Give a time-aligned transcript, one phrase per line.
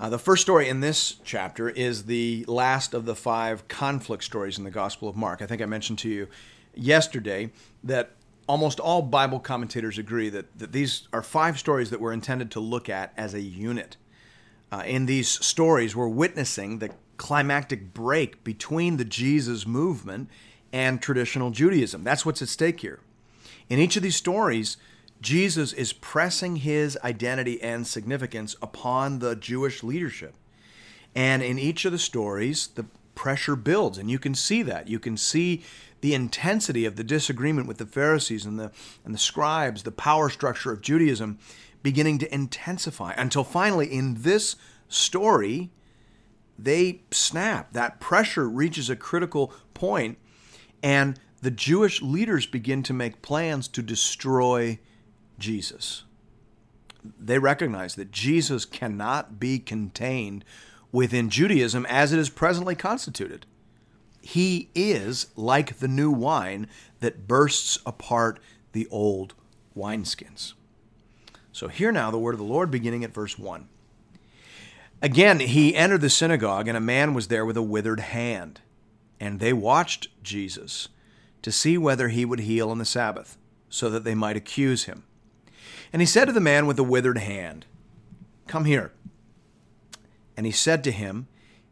[0.00, 4.56] Uh, the first story in this chapter is the last of the five conflict stories
[4.56, 5.42] in the Gospel of Mark.
[5.42, 6.26] I think I mentioned to you
[6.74, 7.50] yesterday
[7.84, 8.12] that
[8.48, 12.60] almost all Bible commentators agree that, that these are five stories that we're intended to
[12.60, 13.98] look at as a unit.
[14.72, 16.88] Uh, in these stories, we're witnessing the
[17.18, 20.30] climactic break between the Jesus movement
[20.72, 22.04] and traditional Judaism.
[22.04, 23.00] That's what's at stake here.
[23.68, 24.78] In each of these stories,
[25.20, 30.34] Jesus is pressing his identity and significance upon the Jewish leadership.
[31.14, 34.88] And in each of the stories, the pressure builds, and you can see that.
[34.88, 35.62] You can see
[36.00, 38.72] the intensity of the disagreement with the Pharisees and the,
[39.04, 41.38] and the scribes, the power structure of Judaism
[41.82, 44.56] beginning to intensify until finally, in this
[44.88, 45.70] story,
[46.58, 47.72] they snap.
[47.72, 50.18] That pressure reaches a critical point,
[50.82, 54.78] and the Jewish leaders begin to make plans to destroy
[55.40, 56.04] Jesus.
[57.18, 60.44] They recognize that Jesus cannot be contained
[60.92, 63.46] within Judaism as it is presently constituted.
[64.22, 66.68] He is like the new wine
[67.00, 68.38] that bursts apart
[68.72, 69.34] the old
[69.76, 70.52] wineskins.
[71.52, 73.68] So, hear now the word of the Lord beginning at verse 1.
[75.02, 78.60] Again, he entered the synagogue, and a man was there with a withered hand.
[79.18, 80.88] And they watched Jesus
[81.42, 83.38] to see whether he would heal on the Sabbath,
[83.68, 85.04] so that they might accuse him.
[85.92, 87.66] And he said to the man with the withered hand,
[88.46, 88.92] Come here.
[90.36, 91.26] And he said to him,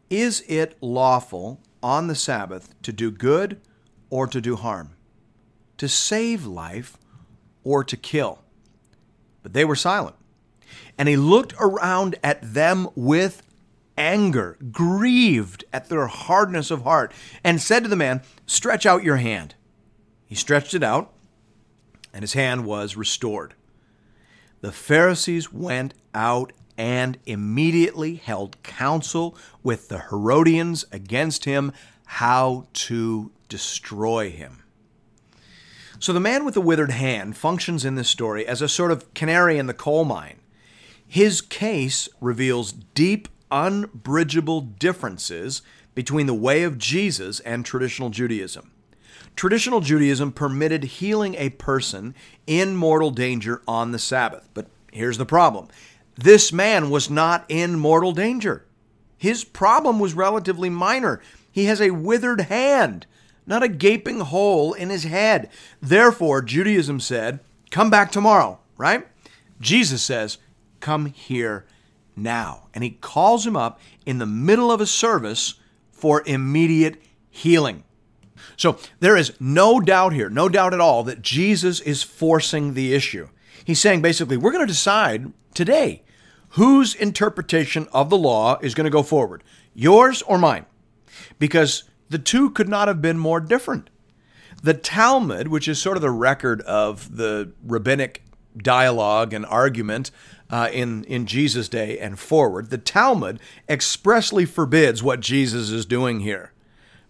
[0.09, 3.59] Is it lawful on the Sabbath to do good
[4.09, 4.91] or to do harm?
[5.77, 6.97] To save life
[7.63, 8.39] or to kill?
[9.41, 10.15] But they were silent.
[10.97, 13.41] And he looked around at them with
[13.97, 17.13] anger, grieved at their hardness of heart,
[17.43, 19.55] and said to the man, Stretch out your hand.
[20.25, 21.11] He stretched it out,
[22.13, 23.55] and his hand was restored
[24.61, 31.73] the Pharisees went out and immediately held counsel with the Herodians against him
[32.05, 34.63] how to destroy him.
[35.99, 39.13] So the man with the withered hand functions in this story as a sort of
[39.13, 40.39] canary in the coal mine.
[41.05, 45.61] His case reveals deep, unbridgeable differences
[45.95, 48.71] between the way of Jesus and traditional Judaism.
[49.35, 52.13] Traditional Judaism permitted healing a person
[52.47, 54.49] in mortal danger on the Sabbath.
[54.53, 55.67] But here's the problem
[56.15, 58.65] this man was not in mortal danger.
[59.17, 61.21] His problem was relatively minor.
[61.51, 63.05] He has a withered hand,
[63.45, 65.49] not a gaping hole in his head.
[65.81, 67.39] Therefore, Judaism said,
[67.71, 69.07] Come back tomorrow, right?
[69.59, 70.37] Jesus says,
[70.79, 71.65] Come here
[72.15, 72.67] now.
[72.73, 75.55] And he calls him up in the middle of a service
[75.91, 77.83] for immediate healing.
[78.57, 82.93] So there is no doubt here, no doubt at all, that Jesus is forcing the
[82.93, 83.29] issue.
[83.63, 86.03] He's saying basically, we're going to decide today
[86.49, 90.65] whose interpretation of the law is going to go forward, yours or mine,
[91.37, 93.89] because the two could not have been more different.
[94.63, 98.23] The Talmud, which is sort of the record of the rabbinic
[98.57, 100.11] dialogue and argument
[100.49, 103.39] uh, in, in Jesus' day and forward, the Talmud
[103.69, 106.51] expressly forbids what Jesus is doing here.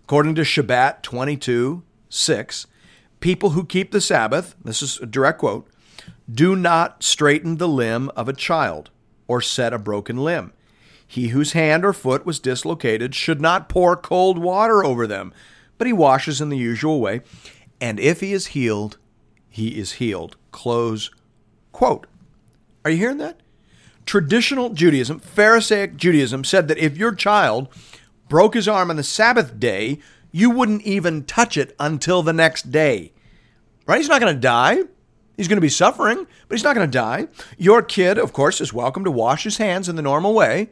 [0.09, 2.65] According to Shabbat 22 6,
[3.19, 5.67] people who keep the Sabbath, this is a direct quote,
[6.27, 8.89] do not straighten the limb of a child
[9.27, 10.51] or set a broken limb.
[11.05, 15.31] He whose hand or foot was dislocated should not pour cold water over them,
[15.77, 17.21] but he washes in the usual way.
[17.79, 18.97] And if he is healed,
[19.47, 20.37] he is healed.
[20.51, 21.11] Close
[21.71, 22.07] quote.
[22.83, 23.41] Are you hearing that?
[24.07, 27.67] Traditional Judaism, Pharisaic Judaism, said that if your child
[28.29, 29.99] broke his arm on the Sabbath day,
[30.31, 33.11] you wouldn't even touch it until the next day.
[33.85, 33.97] Right?
[33.97, 34.83] He's not going to die.
[35.35, 37.27] He's going to be suffering, but he's not going to die.
[37.57, 40.69] Your kid, of course, is welcome to wash his hands in the normal way,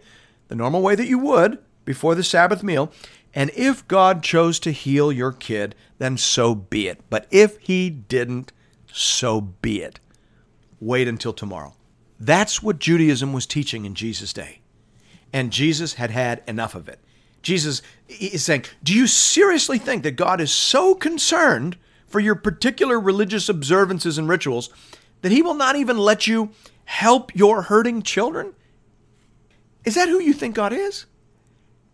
[0.49, 2.91] the normal way that you would before the Sabbath meal.
[3.33, 6.99] And if God chose to heal your kid, then so be it.
[7.09, 8.51] But if he didn't,
[8.91, 9.99] so be it.
[10.79, 11.73] Wait until tomorrow.
[12.19, 14.59] That's what Judaism was teaching in Jesus' day.
[15.31, 16.99] And Jesus had had enough of it.
[17.47, 22.99] Jesus is saying, Do you seriously think that God is so concerned for your particular
[22.99, 24.69] religious observances and rituals
[25.21, 26.49] that he will not even let you
[26.83, 28.51] help your hurting children?
[29.85, 31.05] Is that who you think God is?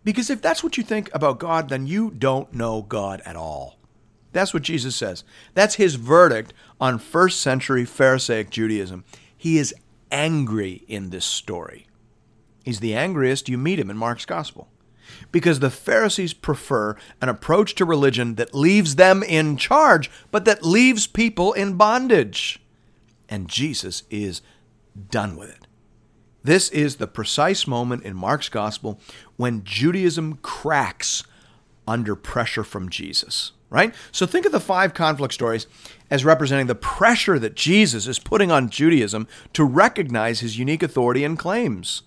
[0.02, 3.78] Because if that's what you think about God, then you don't know God at all.
[4.32, 5.22] That's what Jesus says.
[5.54, 9.04] That's his verdict on first century Pharisaic Judaism.
[9.36, 9.72] He is
[10.10, 11.86] angry in this story.
[12.64, 14.68] He's the angriest you meet him in Mark's gospel.
[15.32, 20.64] Because the Pharisees prefer an approach to religion that leaves them in charge, but that
[20.64, 22.60] leaves people in bondage.
[23.28, 24.42] And Jesus is
[25.10, 25.66] done with it.
[26.42, 29.00] This is the precise moment in Mark's gospel
[29.36, 31.24] when Judaism cracks
[31.88, 33.94] under pressure from Jesus, right?
[34.12, 35.66] So think of the five conflict stories
[36.10, 41.24] as representing the pressure that Jesus is putting on Judaism to recognize his unique authority
[41.24, 42.02] and claims.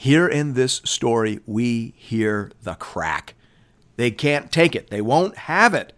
[0.00, 3.34] Here in this story, we hear the crack.
[3.96, 5.92] They can't take it, they won't have it.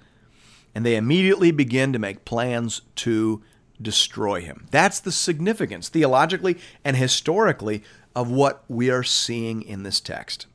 [0.75, 3.43] And they immediately begin to make plans to
[3.81, 4.67] destroy him.
[4.70, 7.82] That's the significance, theologically and historically,
[8.17, 10.47] of what we are seeing in this text.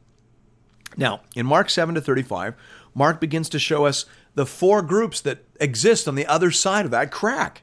[0.98, 2.56] Now, in Mark 7 to 35,
[2.96, 6.92] Mark begins to show us the four groups that exist on the other side of
[6.92, 7.62] that crack.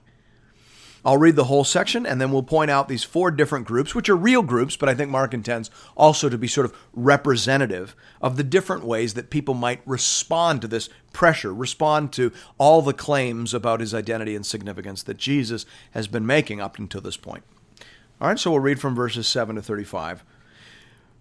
[1.04, 4.08] I'll read the whole section and then we'll point out these four different groups, which
[4.08, 8.36] are real groups, but I think Mark intends also to be sort of representative of
[8.36, 13.52] the different ways that people might respond to this pressure, respond to all the claims
[13.52, 17.42] about his identity and significance that Jesus has been making up until this point.
[18.20, 20.22] All right, so we'll read from verses 7 to 35.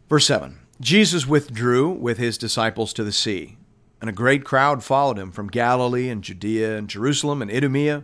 [0.08, 3.58] Verse 7 Jesus withdrew with his disciples to the sea,
[4.00, 8.04] and a great crowd followed him from Galilee and Judea and Jerusalem and Idumea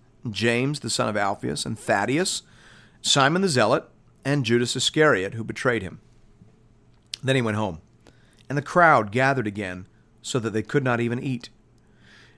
[0.29, 2.43] James the son of Alphaeus, and Thaddeus,
[3.01, 3.89] Simon the Zealot,
[4.23, 5.99] and Judas Iscariot, who betrayed him.
[7.23, 7.81] Then he went home,
[8.49, 9.87] and the crowd gathered again,
[10.21, 11.49] so that they could not even eat.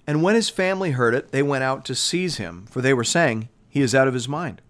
[0.08, 3.04] And when his family heard it, they went out to seize him, for they were
[3.04, 4.62] saying, He is out of his mind.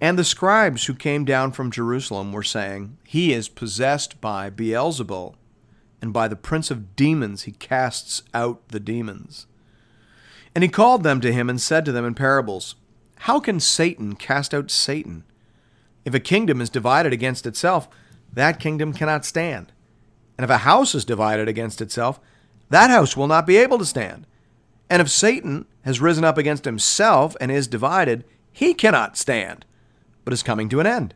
[0.00, 5.34] And the scribes who came down from Jerusalem were saying, He is possessed by Beelzebul,
[6.02, 9.46] and by the prince of demons he casts out the demons.
[10.54, 12.76] And he called them to him and said to them in parables,
[13.20, 15.24] How can Satan cast out Satan?
[16.04, 17.88] If a kingdom is divided against itself,
[18.32, 19.72] that kingdom cannot stand.
[20.36, 22.20] And if a house is divided against itself,
[22.70, 24.26] that house will not be able to stand.
[24.90, 29.64] And if Satan has risen up against himself and is divided, he cannot stand,
[30.24, 31.14] but is coming to an end.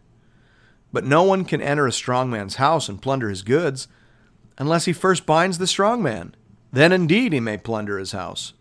[0.93, 3.89] But no one can enter a strong man's house and plunder his goods
[4.57, 6.35] unless he first binds the strong man.
[6.73, 8.55] Then indeed he may plunder his house.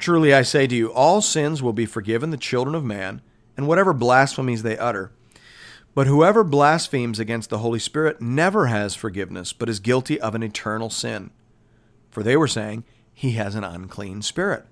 [0.00, 3.20] Truly I say to you, all sins will be forgiven the children of man,
[3.54, 5.12] and whatever blasphemies they utter.
[5.94, 10.42] But whoever blasphemes against the Holy Spirit never has forgiveness, but is guilty of an
[10.42, 11.30] eternal sin.
[12.10, 14.64] For they were saying, He has an unclean spirit.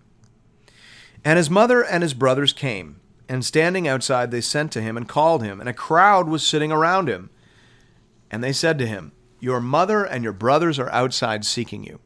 [1.23, 5.07] And his mother and his brothers came, and standing outside they sent to him and
[5.07, 7.29] called him, and a crowd was sitting around him.
[8.31, 12.01] And they said to him, Your mother and your brothers are outside seeking you.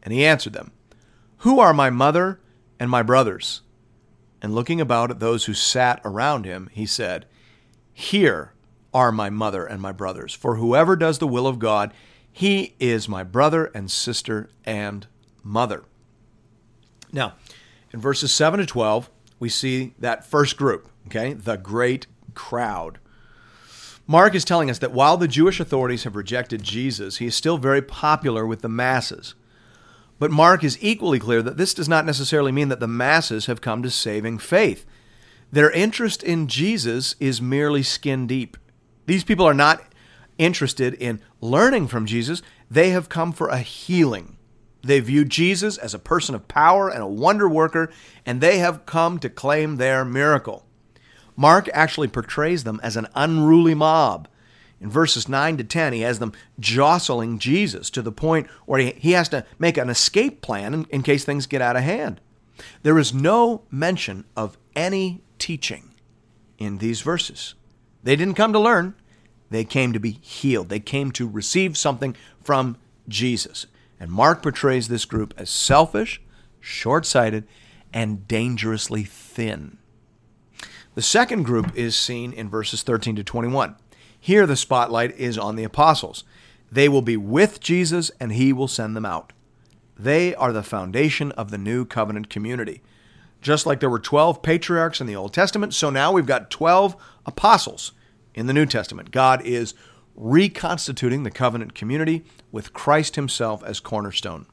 [0.00, 0.70] And he answered them,
[1.38, 2.38] Who are my mother
[2.78, 3.62] and my brothers.
[4.40, 7.26] And looking about at those who sat around him, he said,
[7.92, 8.52] Here
[8.94, 10.32] are my mother and my brothers.
[10.32, 11.92] For whoever does the will of God,
[12.30, 15.06] he is my brother and sister and
[15.42, 15.84] mother.
[17.12, 17.34] Now,
[17.92, 22.98] in verses 7 to 12, we see that first group, okay, the great crowd.
[24.06, 27.58] Mark is telling us that while the Jewish authorities have rejected Jesus, he is still
[27.58, 29.34] very popular with the masses.
[30.18, 33.60] But Mark is equally clear that this does not necessarily mean that the masses have
[33.60, 34.84] come to saving faith.
[35.50, 38.56] Their interest in Jesus is merely skin deep.
[39.06, 39.82] These people are not
[40.36, 44.36] interested in learning from Jesus, they have come for a healing.
[44.82, 47.90] They view Jesus as a person of power and a wonder worker,
[48.24, 50.64] and they have come to claim their miracle.
[51.36, 54.28] Mark actually portrays them as an unruly mob.
[54.80, 59.12] In verses 9 to 10, he has them jostling Jesus to the point where he,
[59.12, 62.20] has to make an escape plan in, in case things get out of hand.
[62.82, 65.94] There is no mention of any teaching
[66.58, 67.54] in these verses.
[68.04, 68.94] They didn't come to learn,
[69.50, 70.68] they came to be healed.
[70.68, 72.76] They came to receive something from
[73.08, 73.66] Jesus.
[73.98, 76.20] And Mark portrays this group as selfish,
[76.60, 77.46] short sighted,
[77.92, 79.78] and dangerously thin.
[80.94, 83.76] The second group is seen in verses 13 to 21.
[84.20, 86.24] Here, the spotlight is on the apostles.
[86.70, 89.32] They will be with Jesus, and he will send them out.
[89.98, 92.82] They are the foundation of the new covenant community.
[93.40, 96.96] Just like there were 12 patriarchs in the Old Testament, so now we've got 12
[97.24, 97.92] apostles
[98.34, 99.10] in the New Testament.
[99.10, 99.74] God is
[100.14, 104.46] reconstituting the covenant community with Christ himself as cornerstone.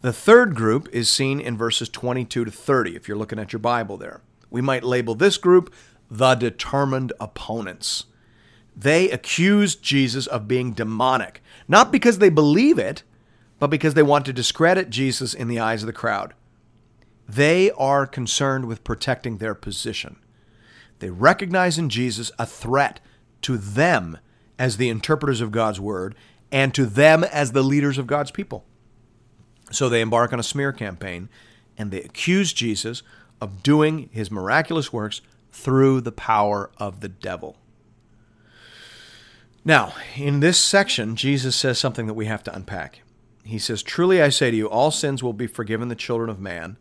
[0.00, 3.60] The third group is seen in verses 22 to 30, if you're looking at your
[3.60, 4.22] Bible there.
[4.48, 5.72] We might label this group
[6.10, 8.04] the determined opponents.
[8.78, 13.02] They accuse Jesus of being demonic, not because they believe it,
[13.58, 16.32] but because they want to discredit Jesus in the eyes of the crowd.
[17.28, 20.16] They are concerned with protecting their position.
[21.00, 23.00] They recognize in Jesus a threat
[23.42, 24.18] to them
[24.60, 26.14] as the interpreters of God's word
[26.52, 28.64] and to them as the leaders of God's people.
[29.72, 31.28] So they embark on a smear campaign
[31.76, 33.02] and they accuse Jesus
[33.40, 35.20] of doing his miraculous works
[35.50, 37.56] through the power of the devil.
[39.68, 43.02] Now, in this section, Jesus says something that we have to unpack.
[43.44, 46.40] He says, Truly I say to you, all sins will be forgiven the children of
[46.40, 46.78] man,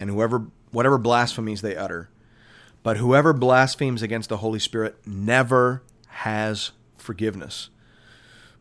[0.00, 2.08] and whoever whatever blasphemies they utter.
[2.82, 7.68] But whoever blasphemes against the Holy Spirit never has forgiveness,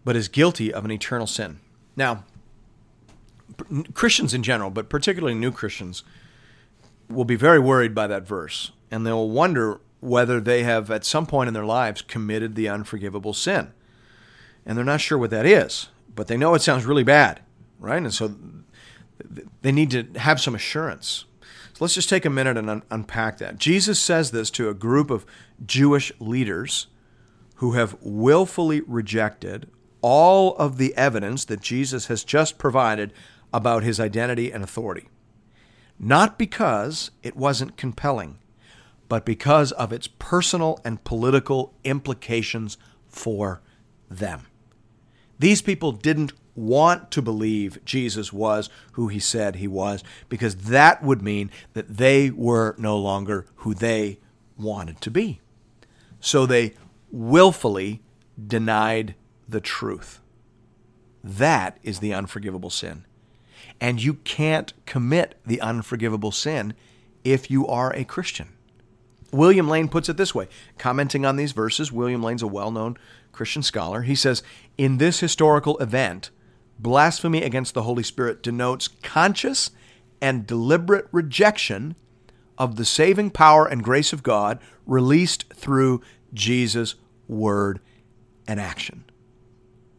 [0.03, 1.61] but is guilty of an eternal sin.
[1.95, 2.25] Now,
[3.93, 6.03] Christians in general, but particularly new Christians,
[7.09, 11.25] will be very worried by that verse, and they'll wonder whether they have at some
[11.25, 13.71] point in their lives committed the unforgivable sin.
[14.65, 17.41] And they're not sure what that is, but they know it sounds really bad,
[17.79, 18.01] right?
[18.01, 18.35] And so
[19.61, 21.25] they need to have some assurance.
[21.73, 23.57] So let's just take a minute and un- unpack that.
[23.57, 25.25] Jesus says this to a group of
[25.65, 26.87] Jewish leaders
[27.55, 29.69] who have willfully rejected
[30.01, 33.13] all of the evidence that Jesus has just provided
[33.53, 35.07] about his identity and authority.
[35.97, 38.37] Not because it wasn't compelling,
[39.13, 43.61] but because of its personal and political implications for
[44.09, 44.47] them.
[45.37, 51.03] These people didn't want to believe Jesus was who he said he was because that
[51.03, 54.17] would mean that they were no longer who they
[54.57, 55.39] wanted to be.
[56.19, 56.73] So they
[57.11, 58.01] willfully
[58.43, 59.13] denied
[59.47, 60.21] the truth.
[61.23, 63.05] That is the unforgivable sin.
[63.79, 66.73] And you can't commit the unforgivable sin
[67.23, 68.53] if you are a Christian.
[69.33, 70.47] William Lane puts it this way,
[70.77, 71.91] commenting on these verses.
[71.91, 72.97] William Lane's a well known
[73.31, 74.03] Christian scholar.
[74.03, 74.43] He says,
[74.77, 76.29] In this historical event,
[76.79, 79.71] blasphemy against the Holy Spirit denotes conscious
[80.21, 81.95] and deliberate rejection
[82.57, 86.01] of the saving power and grace of God released through
[86.33, 86.95] Jesus'
[87.27, 87.79] word
[88.47, 89.03] and action.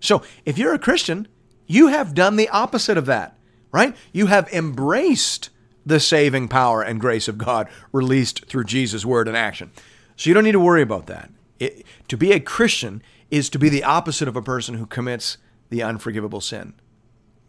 [0.01, 1.29] So, if you're a Christian,
[1.67, 3.39] you have done the opposite of that,
[3.73, 3.97] right?
[4.13, 5.51] You have embraced
[5.87, 9.71] the saving power and grace of God released through Jesus' word and action.
[10.17, 11.31] So, you don't need to worry about that.
[11.59, 15.39] It, to be a Christian is to be the opposite of a person who commits
[15.71, 16.75] the unforgivable sin.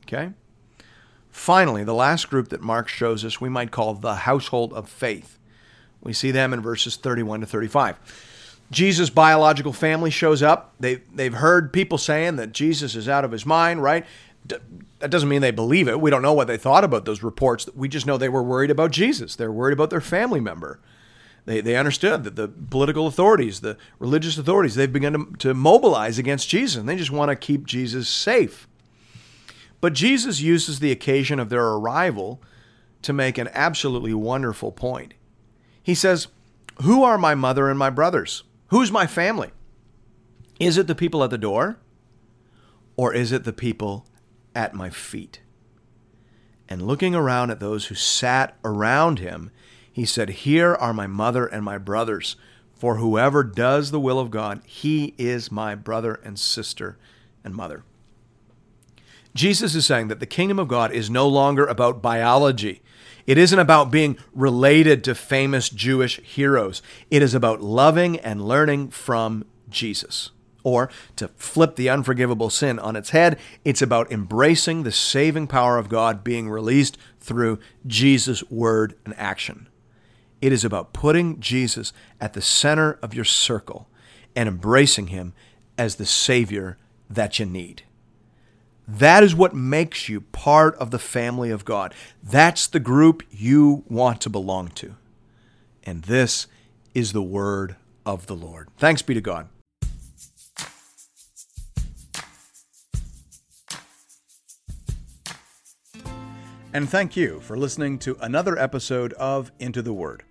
[0.06, 0.32] Okay?
[1.30, 5.38] Finally, the last group that Mark shows us we might call the household of faith.
[6.02, 8.00] We see them in verses 31 to 35.
[8.72, 10.74] Jesus' biological family shows up.
[10.80, 14.06] They, they've heard people saying that Jesus is out of his mind, right?
[15.00, 16.00] That doesn't mean they believe it.
[16.00, 17.68] We don't know what they thought about those reports.
[17.76, 19.36] We just know they were worried about Jesus.
[19.36, 20.80] They're worried about their family member.
[21.46, 26.18] They, they understood that the political authorities, the religious authorities, they've begun to, to mobilize
[26.18, 28.68] against Jesus, and they just want to keep Jesus safe.
[29.82, 32.42] But Jesus uses the occasion of their arrival
[33.04, 35.14] to make an absolutely wonderful point.
[35.84, 36.28] He says,
[36.82, 38.44] Who are my mother and my brothers?
[38.70, 39.52] Who's my family?
[40.60, 41.78] Is it the people at the door?
[42.98, 44.08] Or is it the people
[44.56, 45.42] at my feet?
[46.68, 49.52] And looking around at those who sat around him,
[49.92, 52.36] he said, Here are my mother and my brothers.
[52.74, 56.98] For whoever does the will of God, he is my brother and sister
[57.44, 57.84] and mother.
[59.34, 62.82] Jesus is saying that the kingdom of God is no longer about biology.
[63.28, 66.82] It isn't about being related to famous Jewish heroes.
[67.10, 70.32] It is about loving and learning from Jesus.
[70.66, 75.78] Or, to flip the unforgivable sin on its head, it's about embracing the saving power
[75.78, 79.70] of God being released through Jesus' word and action.
[80.42, 83.88] It is about putting Jesus at the center of your circle
[84.36, 85.34] and embracing Him
[85.78, 86.80] as the Savior
[87.12, 87.84] that you need.
[88.88, 91.94] That is what makes you part of the family of God.
[92.24, 94.96] That's the group you want to belong to.
[95.84, 96.48] And this
[96.96, 98.70] is the word of the Lord.
[98.78, 99.48] Thanks be to God.
[106.76, 110.24] And thank you for listening to another episode of Into the Word.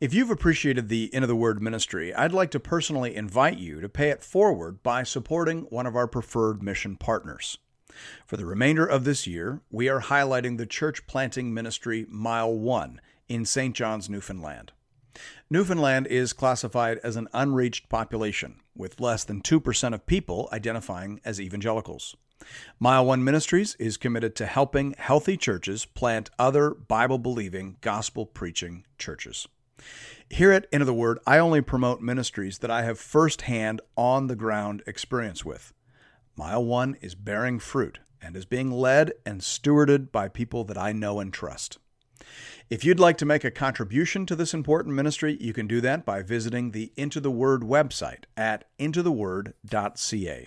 [0.00, 3.90] If you've appreciated the Into the Word ministry, I'd like to personally invite you to
[3.90, 7.58] pay it forward by supporting one of our preferred mission partners.
[8.24, 12.98] For the remainder of this year, we are highlighting the church planting ministry Mile 1
[13.28, 13.76] in St.
[13.76, 14.72] John's, Newfoundland.
[15.50, 21.38] Newfoundland is classified as an unreached population, with less than 2% of people identifying as
[21.38, 22.16] evangelicals.
[22.78, 28.84] Mile One Ministries is committed to helping healthy churches plant other Bible believing, gospel preaching
[28.98, 29.46] churches.
[30.30, 34.36] Here at Into the Word, I only promote ministries that I have firsthand on the
[34.36, 35.72] ground experience with.
[36.36, 40.92] Mile One is bearing fruit and is being led and stewarded by people that I
[40.92, 41.78] know and trust.
[42.70, 46.06] If you'd like to make a contribution to this important ministry, you can do that
[46.06, 50.46] by visiting the Into the Word website at intotheword.ca.